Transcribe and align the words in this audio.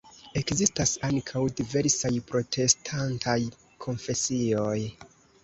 Ekzistas 0.39 0.93
ankaŭ 1.07 1.43
diversaj 1.59 2.11
protestantaj 2.31 3.37
konfesioj. 3.87 4.75